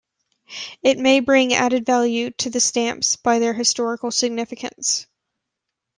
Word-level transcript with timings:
It 0.81 0.97
may 0.97 1.19
bring 1.19 1.53
added 1.53 1.85
value 1.85 2.31
to 2.39 2.49
the 2.49 2.59
stamps 2.59 3.17
by 3.17 3.37
their 3.37 3.53
historical 3.53 4.09
significance. 4.09 5.05